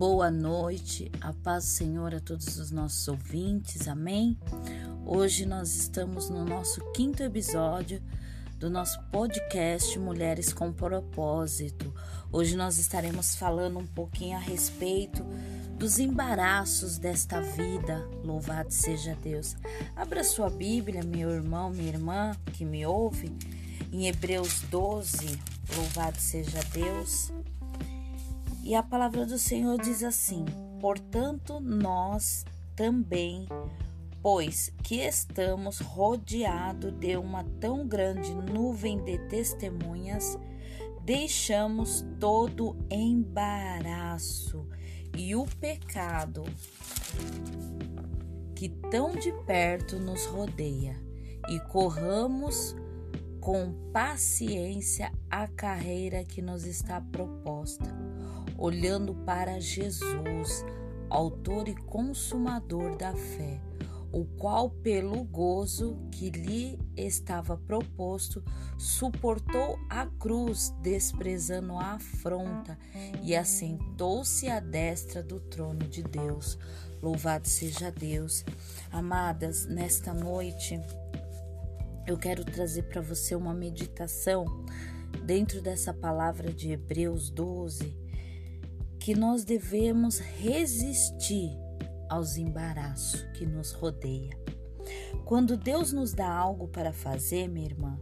[0.00, 4.38] Boa noite, a paz do Senhor a todos os nossos ouvintes, amém?
[5.04, 8.02] Hoje nós estamos no nosso quinto episódio
[8.56, 11.92] do nosso podcast Mulheres com Propósito.
[12.32, 15.22] Hoje nós estaremos falando um pouquinho a respeito
[15.76, 18.02] dos embaraços desta vida.
[18.24, 19.54] Louvado seja Deus.
[19.94, 23.30] Abra sua Bíblia, meu irmão, minha irmã que me ouve,
[23.92, 25.38] em Hebreus 12.
[25.76, 27.30] Louvado seja Deus.
[28.70, 30.44] E a palavra do Senhor diz assim:
[30.80, 32.44] Portanto, nós
[32.76, 33.48] também,
[34.22, 40.38] pois que estamos rodeados de uma tão grande nuvem de testemunhas,
[41.02, 44.64] deixamos todo embaraço
[45.18, 46.44] e o pecado
[48.54, 50.96] que tão de perto nos rodeia.
[51.48, 52.76] E corramos
[53.40, 58.09] com paciência a carreira que nos está proposta
[58.60, 60.64] olhando para Jesus,
[61.08, 63.58] autor e consumador da fé,
[64.12, 68.44] o qual, pelo gozo que lhe estava proposto,
[68.76, 72.78] suportou a cruz, desprezando a afronta,
[73.22, 76.58] e assentou-se à destra do trono de Deus.
[77.00, 78.44] Louvado seja Deus.
[78.92, 80.78] Amadas, nesta noite
[82.06, 84.44] eu quero trazer para você uma meditação
[85.24, 88.09] dentro dessa palavra de Hebreus 12
[89.00, 91.50] que nós devemos resistir
[92.08, 94.38] aos embaraços que nos rodeia.
[95.24, 97.98] Quando Deus nos dá algo para fazer, minha irmã,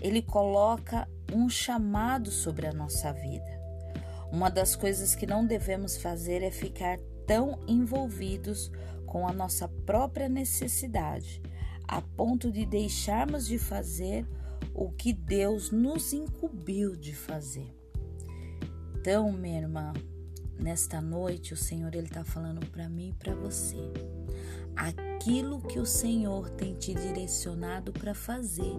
[0.00, 3.58] ele coloca um chamado sobre a nossa vida.
[4.32, 8.72] Uma das coisas que não devemos fazer é ficar tão envolvidos
[9.04, 11.42] com a nossa própria necessidade,
[11.86, 14.26] a ponto de deixarmos de fazer
[14.74, 17.74] o que Deus nos incumbiu de fazer.
[18.94, 19.92] Então, minha irmã,
[20.58, 23.76] Nesta noite, o Senhor ele está falando para mim e para você.
[24.74, 28.74] Aquilo que o Senhor tem te direcionado para fazer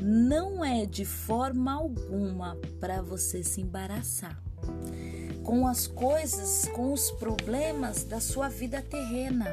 [0.00, 4.40] não é de forma alguma para você se embaraçar
[5.46, 9.46] com as coisas, com os problemas da sua vida terrena.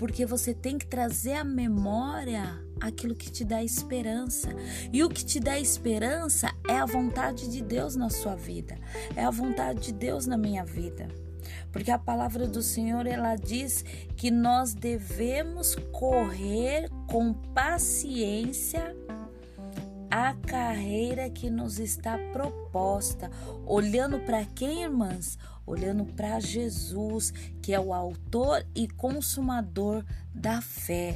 [0.00, 4.48] Porque você tem que trazer à memória aquilo que te dá esperança.
[4.90, 8.78] E o que te dá esperança é a vontade de Deus na sua vida,
[9.14, 11.06] é a vontade de Deus na minha vida.
[11.70, 13.84] Porque a palavra do Senhor ela diz
[14.16, 18.96] que nós devemos correr com paciência
[20.10, 23.30] a carreira que nos está proposta,
[23.66, 25.38] olhando para quem, irmãs?
[25.70, 27.32] Olhando para Jesus,
[27.62, 30.04] que é o autor e consumador
[30.34, 31.14] da fé.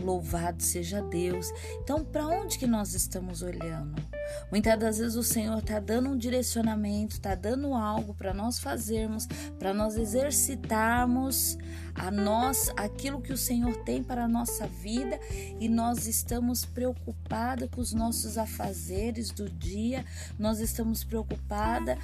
[0.00, 1.50] Louvado seja Deus.
[1.82, 4.00] Então, para onde que nós estamos olhando?
[4.48, 9.26] Muitas das vezes o Senhor está dando um direcionamento, está dando algo para nós fazermos,
[9.58, 11.58] para nós exercitarmos
[11.96, 15.18] a nós aquilo que o Senhor tem para a nossa vida
[15.58, 20.04] e nós estamos preocupados com os nossos afazeres do dia,
[20.38, 21.98] nós estamos preocupadas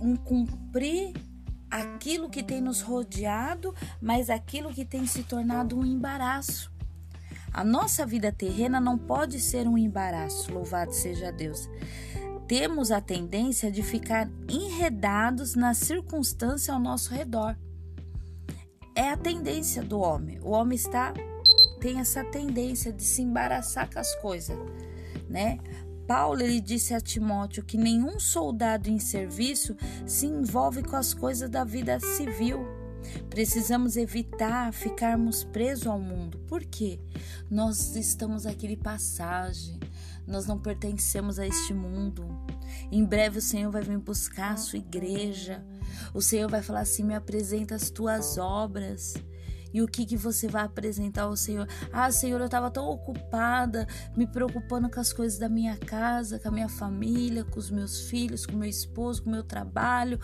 [0.00, 1.12] em cumprir
[1.70, 6.72] aquilo que tem nos rodeado, mas aquilo que tem se tornado um embaraço.
[7.52, 11.68] A nossa vida terrena não pode ser um embaraço, louvado seja Deus.
[12.46, 17.56] Temos a tendência de ficar enredados na circunstância ao nosso redor.
[18.94, 20.40] É a tendência do homem.
[20.40, 21.12] O homem está
[21.80, 24.58] tem essa tendência de se embaraçar com as coisas,
[25.28, 25.58] né?
[26.08, 29.76] Paulo ele disse a Timóteo que nenhum soldado em serviço
[30.06, 32.66] se envolve com as coisas da vida civil.
[33.28, 36.38] Precisamos evitar ficarmos presos ao mundo.
[36.48, 36.98] Por quê?
[37.50, 39.78] Nós estamos aqui de passagem.
[40.26, 42.26] Nós não pertencemos a este mundo.
[42.90, 45.62] Em breve o Senhor vai vir buscar a sua igreja.
[46.14, 49.14] O Senhor vai falar assim: me apresenta as tuas obras.
[49.72, 51.68] E o que, que você vai apresentar ao Senhor?
[51.92, 53.86] Ah, Senhor, eu estava tão ocupada,
[54.16, 58.02] me preocupando com as coisas da minha casa, com a minha família, com os meus
[58.02, 60.18] filhos, com o meu esposo, com o meu trabalho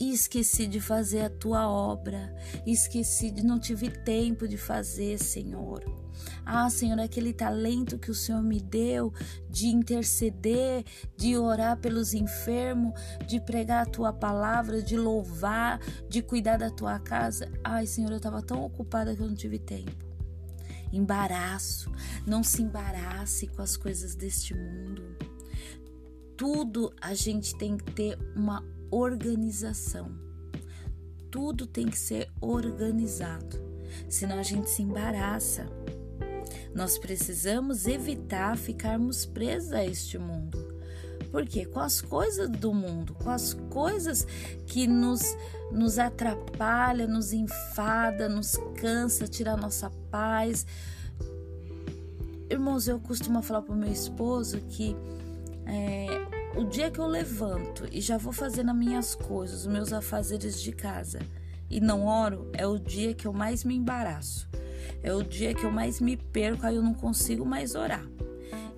[0.00, 2.34] e esqueci de fazer a tua obra,
[2.66, 5.84] esqueci de não tive tempo de fazer, Senhor.
[6.44, 9.12] Ah, Senhor, aquele talento que o Senhor me deu
[9.48, 10.84] de interceder,
[11.16, 16.98] de orar pelos enfermos, de pregar a tua palavra, de louvar, de cuidar da tua
[16.98, 17.50] casa.
[17.62, 20.08] Ai, Senhor, eu estava tão ocupada que eu não tive tempo.
[20.92, 21.92] Embaraço,
[22.26, 25.16] não se embarace com as coisas deste mundo.
[26.36, 30.10] Tudo a gente tem que ter uma organização.
[31.30, 33.58] Tudo tem que ser organizado,
[34.08, 35.66] senão a gente se embaraça.
[36.74, 40.58] Nós precisamos evitar ficarmos presos a este mundo,
[41.30, 41.64] Por quê?
[41.64, 44.26] Com as coisas do mundo, com as coisas
[44.66, 45.22] que nos,
[45.70, 50.66] nos atrapalha, nos enfada, nos cansa, tira a nossa paz.
[52.48, 54.96] Irmãos, eu costumo falar para o meu esposo que
[55.66, 59.92] é, o dia que eu levanto e já vou fazendo as minhas coisas, os meus
[59.92, 61.20] afazeres de casa
[61.70, 64.48] e não oro, é o dia que eu mais me embaraço.
[65.02, 68.04] É o dia que eu mais me perco, aí eu não consigo mais orar.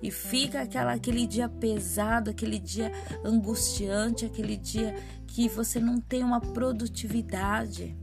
[0.01, 2.91] E fica aquela, aquele dia pesado, aquele dia
[3.23, 4.95] angustiante, aquele dia
[5.25, 7.97] que você não tem uma produtividade.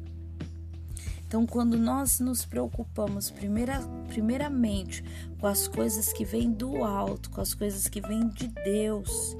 [1.27, 5.05] Então, quando nós nos preocupamos primeira, primeiramente
[5.39, 9.37] com as coisas que vêm do alto, com as coisas que vêm de Deus,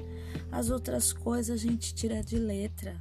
[0.51, 2.97] as outras coisas a gente tira de letra.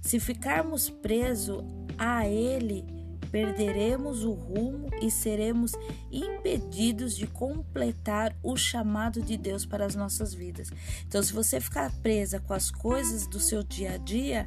[0.00, 1.62] Se ficarmos presos
[1.96, 2.84] a Ele,
[3.32, 5.72] perderemos o rumo e seremos
[6.10, 10.70] impedidos de completar o chamado de Deus para as nossas vidas.
[11.06, 14.46] Então, se você ficar presa com as coisas do seu dia a dia,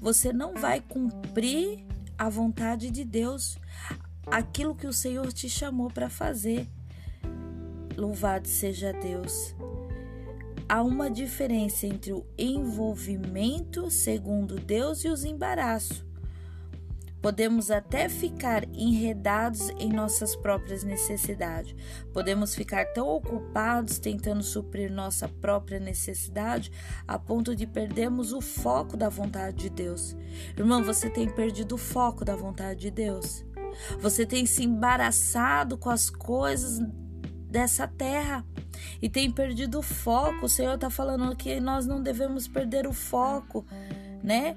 [0.00, 1.84] você não vai cumprir
[2.16, 3.58] a vontade de Deus,
[4.26, 6.66] aquilo que o Senhor te chamou para fazer.
[7.96, 9.54] Louvado seja Deus
[10.70, 16.04] há uma diferença entre o envolvimento segundo Deus e os embaraços.
[17.20, 21.74] Podemos até ficar enredados em nossas próprias necessidades.
[22.12, 26.70] Podemos ficar tão ocupados tentando suprir nossa própria necessidade
[27.06, 30.16] a ponto de perdermos o foco da vontade de Deus.
[30.56, 33.44] Irmão, você tem perdido o foco da vontade de Deus.
[33.98, 36.80] Você tem se embaraçado com as coisas
[37.50, 38.46] dessa terra
[39.00, 40.46] e tem perdido o foco.
[40.46, 43.64] O Senhor está falando que nós não devemos perder o foco,
[44.22, 44.54] né?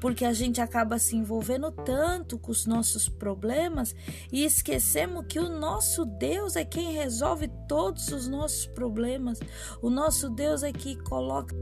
[0.00, 3.94] Porque a gente acaba se envolvendo tanto com os nossos problemas
[4.30, 9.40] e esquecemos que o nosso Deus é quem resolve todos os nossos problemas.
[9.80, 11.54] O nosso Deus é que coloca